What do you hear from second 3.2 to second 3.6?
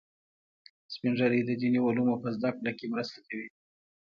کوي